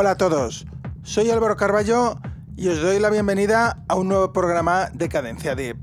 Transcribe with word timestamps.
Hola 0.00 0.12
a 0.12 0.16
todos, 0.16 0.64
soy 1.02 1.28
Álvaro 1.28 1.58
Carballo 1.58 2.18
y 2.56 2.68
os 2.68 2.80
doy 2.80 2.98
la 2.98 3.10
bienvenida 3.10 3.84
a 3.86 3.96
un 3.96 4.08
nuevo 4.08 4.32
programa 4.32 4.88
de 4.94 5.10
Cadencia 5.10 5.54
Deep. 5.54 5.76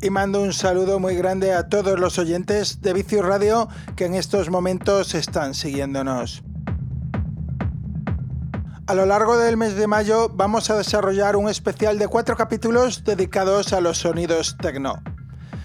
Y 0.00 0.10
mando 0.10 0.40
un 0.40 0.52
saludo 0.52 1.00
muy 1.00 1.16
grande 1.16 1.52
a 1.52 1.68
todos 1.68 1.98
los 1.98 2.20
oyentes 2.20 2.80
de 2.80 2.92
Vicius 2.92 3.24
Radio 3.24 3.66
que 3.96 4.04
en 4.04 4.14
estos 4.14 4.48
momentos 4.48 5.16
están 5.16 5.54
siguiéndonos. 5.54 6.44
A 8.86 8.94
lo 8.94 9.06
largo 9.06 9.36
del 9.36 9.56
mes 9.56 9.74
de 9.74 9.88
mayo 9.88 10.28
vamos 10.28 10.70
a 10.70 10.76
desarrollar 10.76 11.34
un 11.34 11.48
especial 11.48 11.98
de 11.98 12.06
cuatro 12.06 12.36
capítulos 12.36 13.02
dedicados 13.02 13.72
a 13.72 13.80
los 13.80 13.98
sonidos 13.98 14.56
techno, 14.56 15.02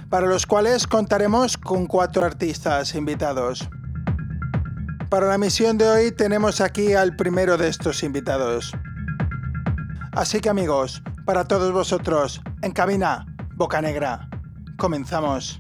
para 0.09 0.25
los 0.25 0.47
cuales 0.47 0.87
contaremos 0.87 1.59
con 1.59 1.85
cuatro 1.85 2.25
artistas 2.25 2.95
invitados. 2.95 3.69
Para 5.13 5.27
la 5.27 5.37
misión 5.37 5.77
de 5.77 5.87
hoy 5.87 6.11
tenemos 6.11 6.59
aquí 6.59 6.93
al 6.93 7.15
primero 7.15 7.55
de 7.55 7.67
estos 7.67 8.01
invitados. 8.01 8.73
Así 10.11 10.39
que 10.39 10.49
amigos, 10.49 11.03
para 11.23 11.47
todos 11.47 11.71
vosotros, 11.71 12.41
en 12.63 12.71
cabina, 12.71 13.23
Boca 13.53 13.79
Negra, 13.79 14.27
comenzamos. 14.75 15.59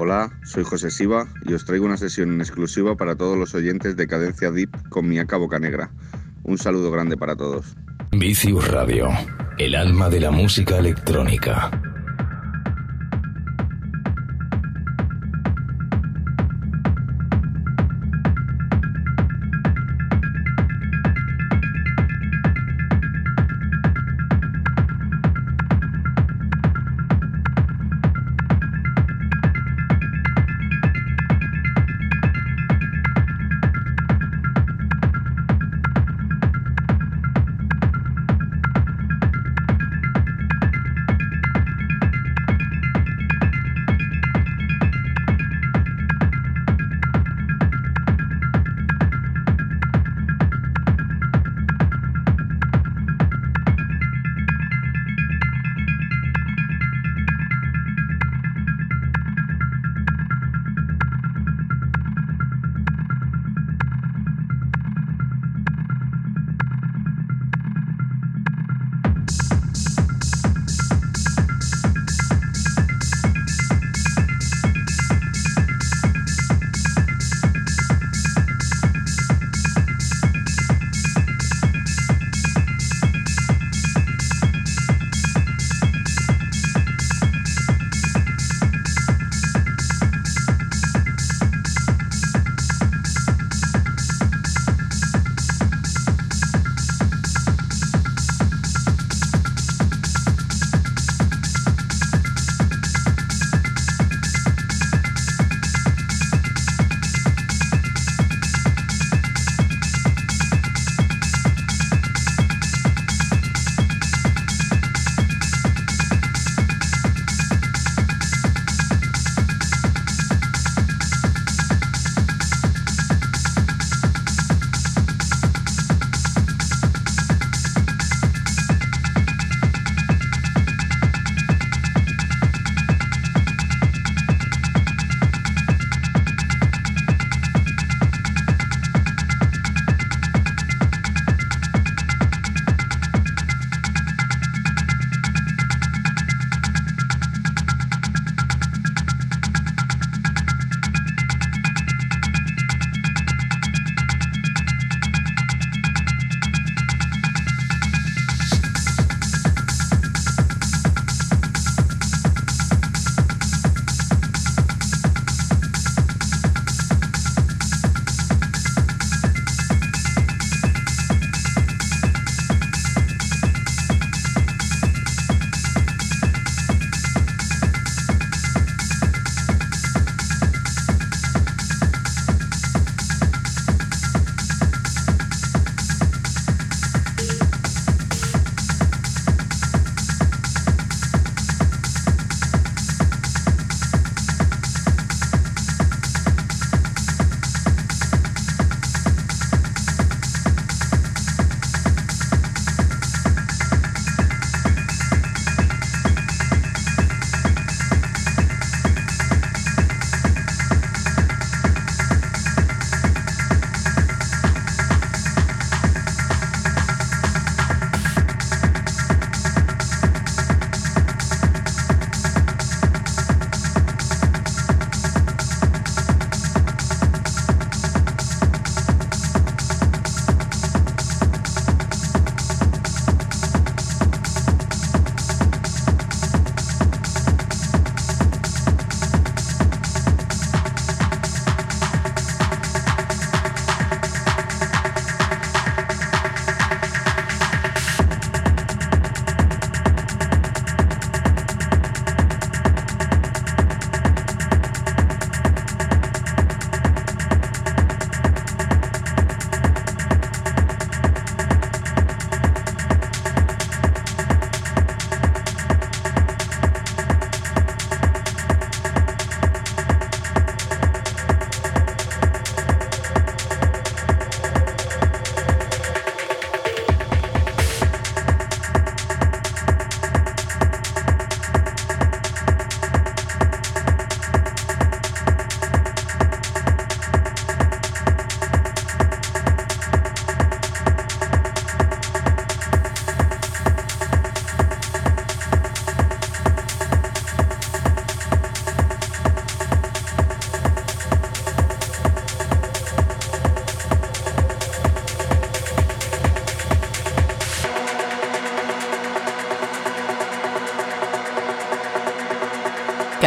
Hola, 0.00 0.36
soy 0.42 0.64
José 0.64 0.90
Siva 0.90 1.28
y 1.44 1.52
os 1.52 1.64
traigo 1.64 1.86
una 1.86 1.96
sesión 1.96 2.32
en 2.32 2.40
exclusiva 2.40 2.96
para 2.96 3.14
todos 3.14 3.38
los 3.38 3.54
oyentes 3.54 3.96
de 3.96 4.08
Cadencia 4.08 4.50
Deep 4.50 4.88
con 4.88 5.06
mi 5.06 5.20
Aca 5.20 5.36
Boca 5.36 5.60
Negra. 5.60 5.92
Un 6.42 6.58
saludo 6.58 6.90
grande 6.90 7.16
para 7.16 7.36
todos. 7.36 7.76
Vicius 8.10 8.66
Radio, 8.66 9.08
el 9.58 9.76
alma 9.76 10.08
de 10.08 10.18
la 10.18 10.32
música 10.32 10.78
electrónica. 10.78 11.70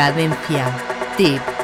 Cadencia. 0.06 0.68
Tip. 1.18 1.55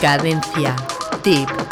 Cadencia. 0.00 0.76
Tip. 1.22 1.67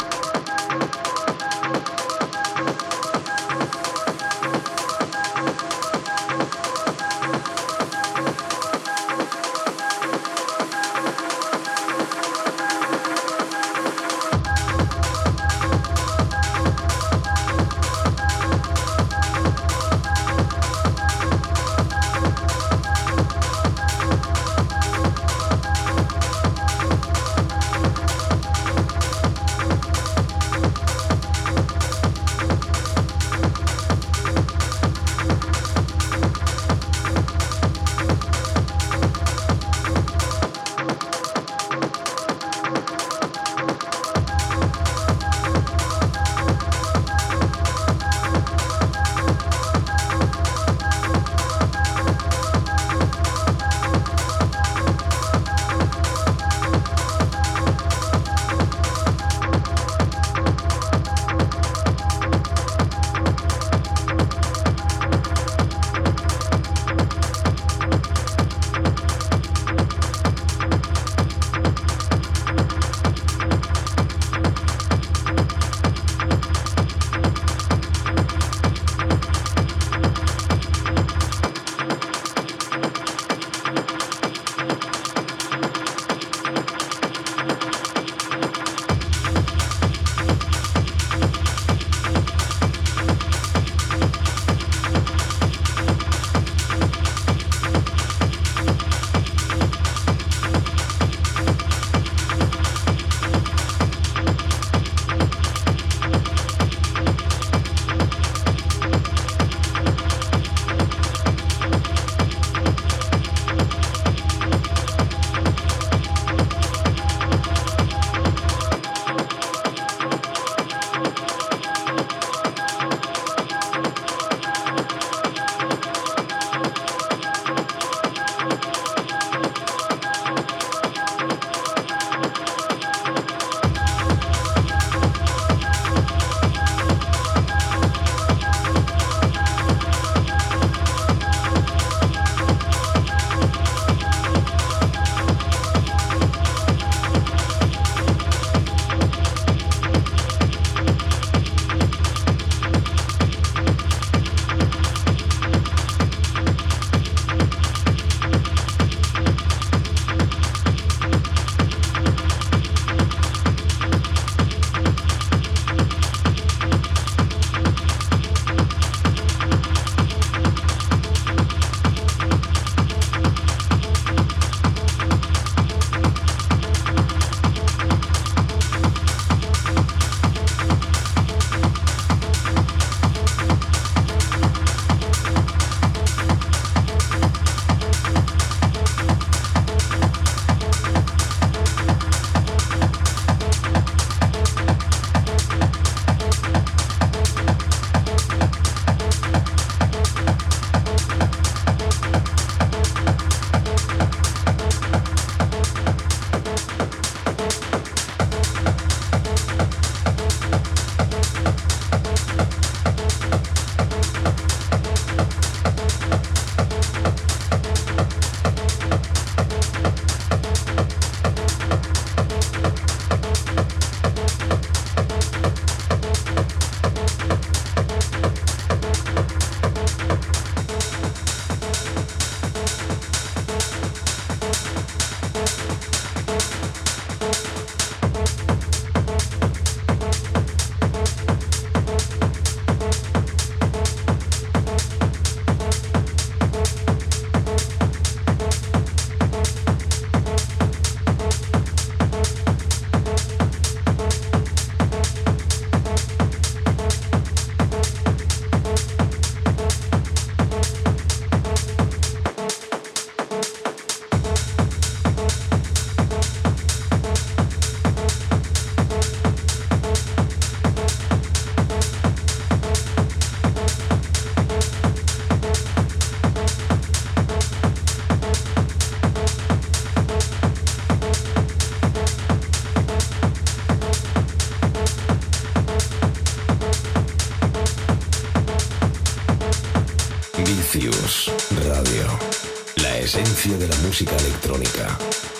Electrónica. 294.05 295.36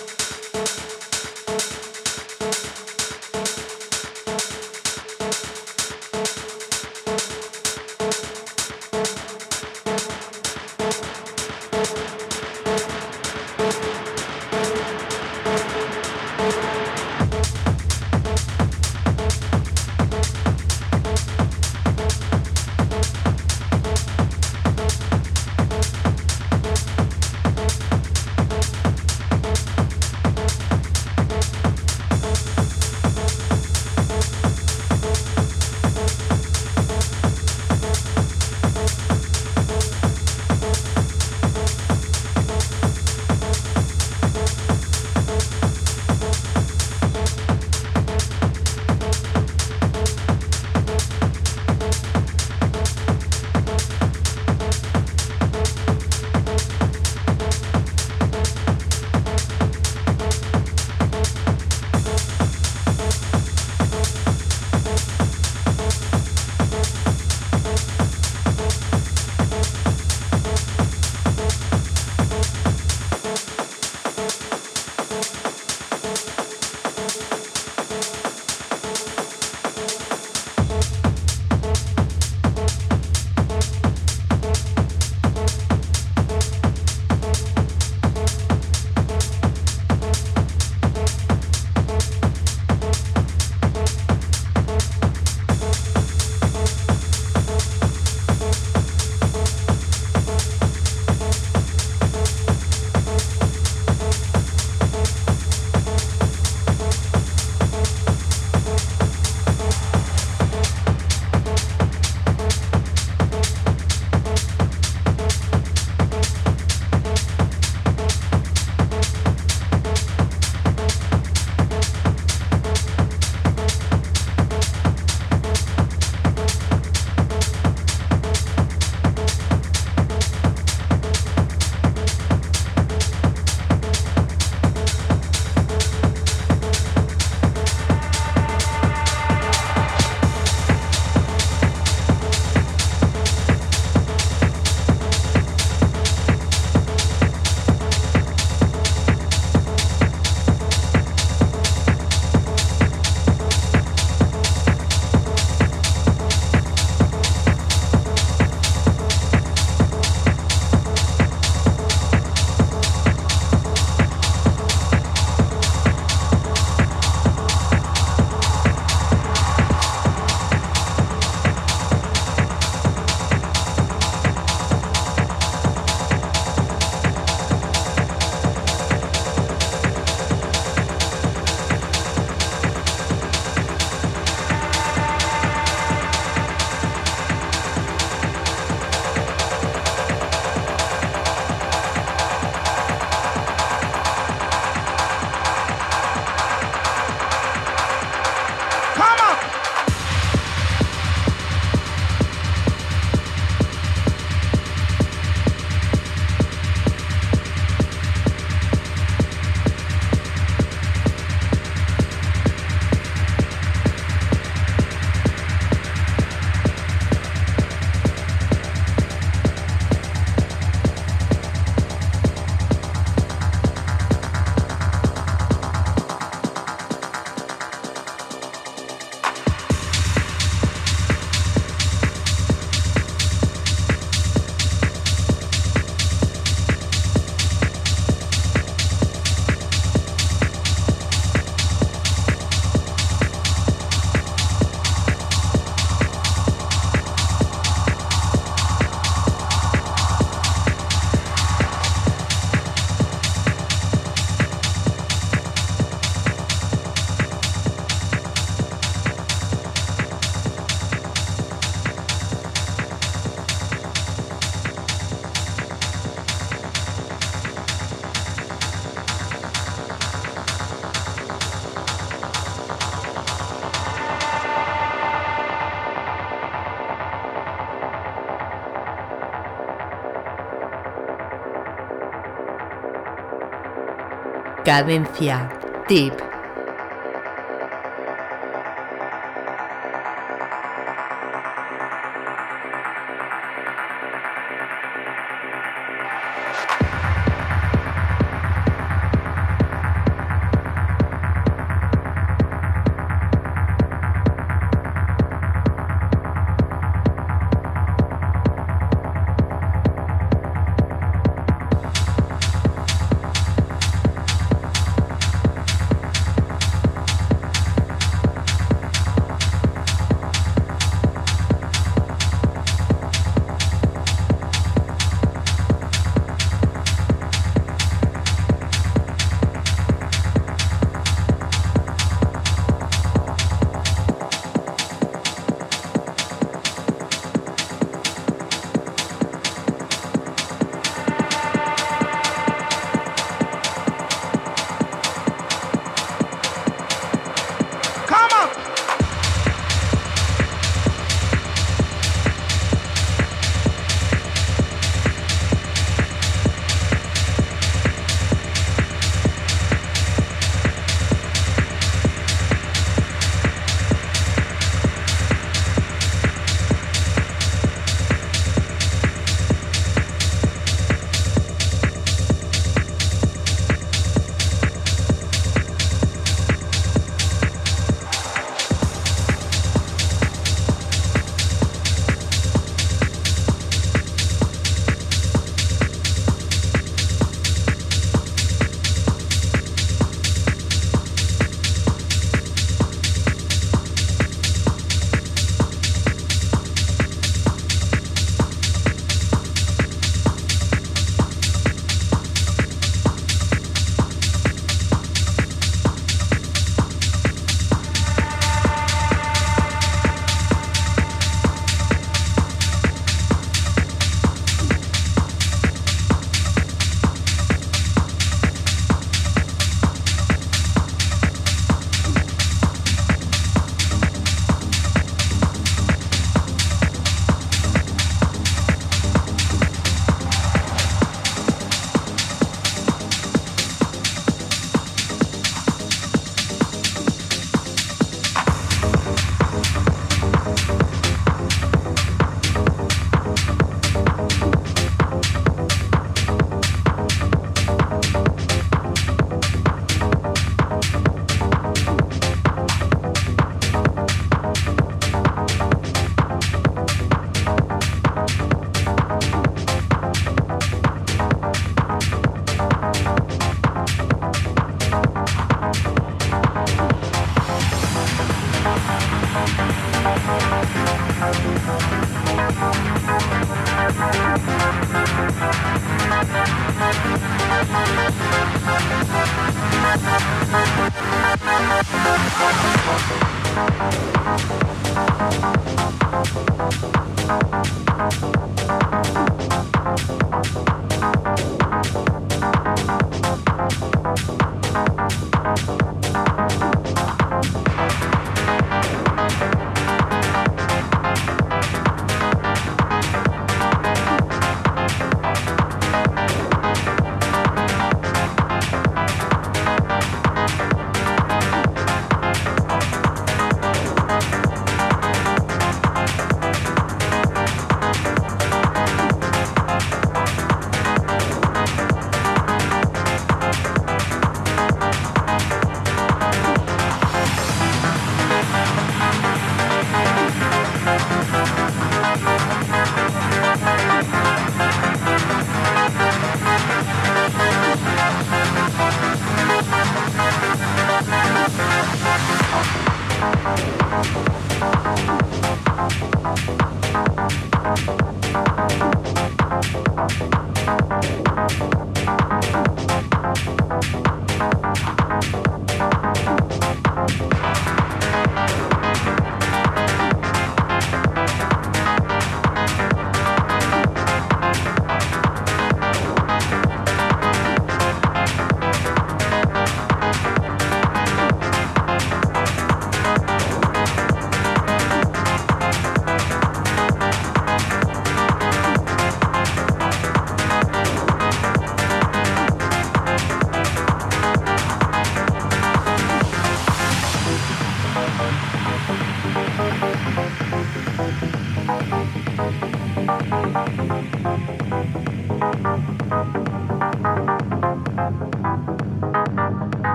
Cadencia. 284.68 285.48
Tip. 285.88 286.27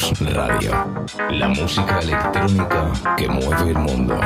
Radio, 0.00 1.04
la 1.30 1.48
música 1.48 1.98
electrónica 2.00 2.92
que 3.16 3.28
mueve 3.28 3.70
el 3.70 3.78
mundo. 3.78 4.18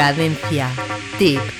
Cadencia. 0.00 0.70
Tip. 1.18 1.59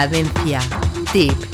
Cadencia. 0.00 0.60
Tip. 1.12 1.49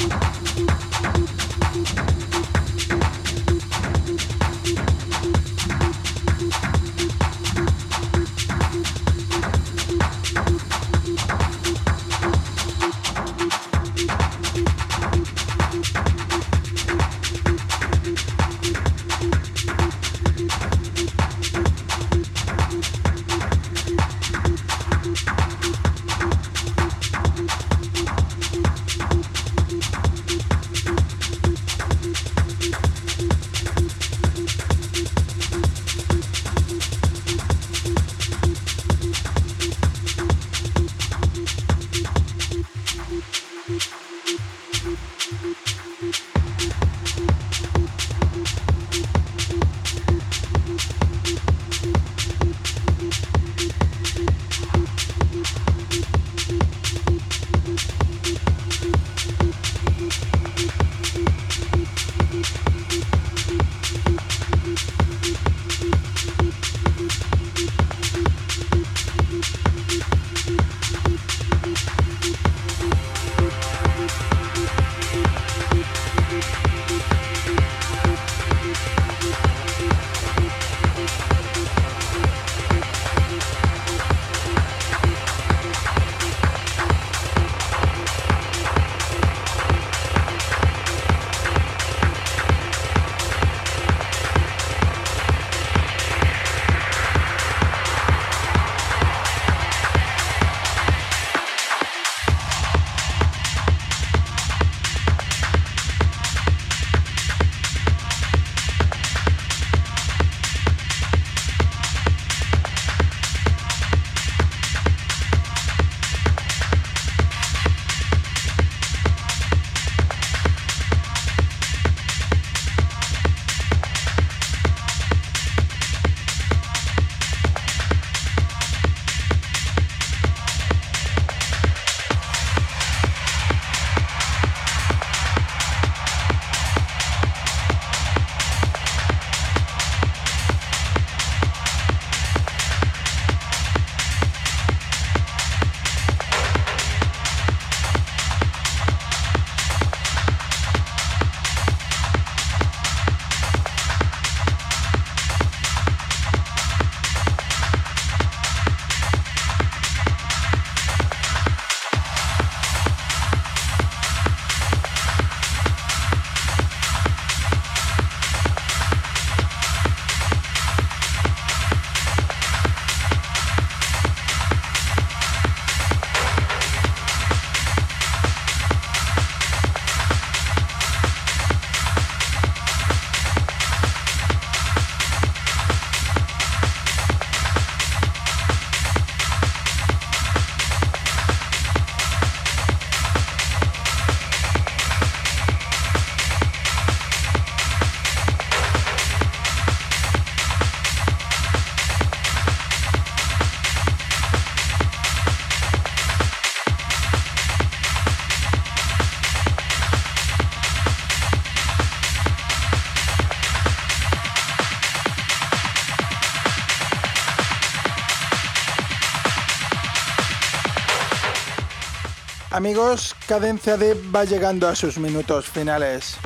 Amigos, 222.57 223.15
Cadencia 223.29 223.77
Deep 223.77 224.17
va 224.17 224.25
llegando 224.25 224.67
a 224.67 224.75
sus 224.75 224.97
minutos 224.97 225.45
finales. 225.47 226.17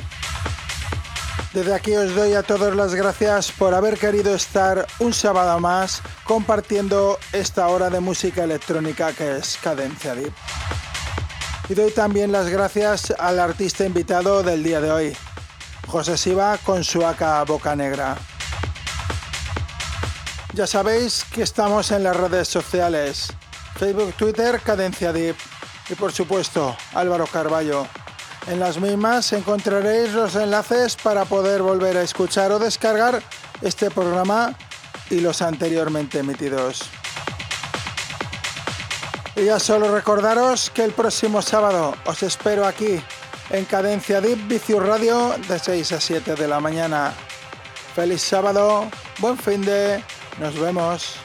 Desde 1.51 1.73
aquí 1.73 1.93
os 1.93 2.15
doy 2.15 2.35
a 2.35 2.41
todos 2.41 2.73
las 2.73 2.95
gracias 2.95 3.51
por 3.51 3.73
haber 3.73 3.99
querido 3.99 4.33
estar 4.33 4.87
un 4.99 5.13
sábado 5.13 5.59
más 5.59 6.01
compartiendo 6.23 7.19
esta 7.33 7.67
hora 7.67 7.89
de 7.89 7.99
música 7.99 8.45
electrónica 8.45 9.11
que 9.11 9.39
es 9.39 9.59
Cadencia 9.61 10.15
Deep. 10.15 10.31
Y 11.67 11.73
doy 11.73 11.91
también 11.91 12.31
las 12.31 12.47
gracias 12.47 13.11
al 13.19 13.37
artista 13.37 13.83
invitado 13.83 14.41
del 14.41 14.63
día 14.63 14.79
de 14.79 14.89
hoy, 14.89 15.17
José 15.85 16.15
Siva 16.17 16.57
con 16.59 16.85
su 16.85 17.05
AK 17.05 17.45
Boca 17.45 17.75
Negra. 17.75 18.15
Ya 20.53 20.65
sabéis 20.65 21.25
que 21.25 21.41
estamos 21.41 21.91
en 21.91 22.03
las 22.03 22.15
redes 22.15 22.47
sociales, 22.47 23.33
Facebook, 23.77 24.13
Twitter, 24.13 24.61
Cadencia 24.61 25.11
Deep 25.11 25.35
y 25.89 25.95
por 25.95 26.11
supuesto 26.11 26.75
Álvaro 26.93 27.27
Carballo. 27.27 27.87
En 28.47 28.59
las 28.59 28.79
mismas 28.79 29.33
encontraréis 29.33 30.13
los 30.13 30.35
enlaces 30.35 30.95
para 30.95 31.25
poder 31.25 31.61
volver 31.61 31.97
a 31.97 32.01
escuchar 32.01 32.51
o 32.51 32.59
descargar 32.59 33.21
este 33.61 33.91
programa 33.91 34.55
y 35.09 35.19
los 35.19 35.41
anteriormente 35.41 36.19
emitidos. 36.19 36.81
Y 39.35 39.45
ya 39.45 39.59
solo 39.59 39.93
recordaros 39.93 40.69
que 40.71 40.83
el 40.83 40.91
próximo 40.91 41.41
sábado 41.41 41.95
os 42.05 42.23
espero 42.23 42.65
aquí 42.65 43.01
en 43.49 43.65
Cadencia 43.65 44.21
Deep 44.21 44.47
Vicious 44.47 44.85
Radio 44.85 45.35
de 45.47 45.59
6 45.59 45.91
a 45.93 46.01
7 46.01 46.35
de 46.35 46.47
la 46.47 46.59
mañana. 46.59 47.13
Feliz 47.95 48.21
sábado, 48.21 48.89
buen 49.19 49.37
fin 49.37 49.61
de, 49.61 50.03
nos 50.39 50.57
vemos. 50.59 51.15